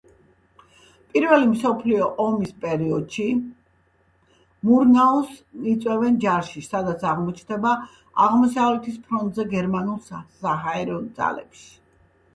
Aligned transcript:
პირველი 1.15 1.47
მსოფლიო 1.49 2.05
ომის 2.23 2.53
პერიოდში 2.63 3.25
მურნაუს 4.69 5.35
იწვევენ 5.73 6.17
ჯარში, 6.25 6.63
სადაც 6.69 7.05
აღმოჩნდება 7.11 7.75
აღმოსავლეთის 8.29 8.99
ფრონტზე, 9.11 9.45
გერმანულ 9.57 10.01
საჰაერო 10.09 10.97
ძალებში. 11.21 11.69